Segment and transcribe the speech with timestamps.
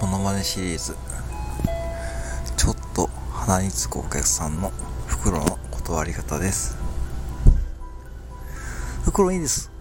[0.00, 0.96] モノマネシリーズ。
[2.56, 4.72] ちょっと鼻につくお客さんの
[5.06, 6.76] 袋の断り方です。
[9.04, 9.73] 袋いいです。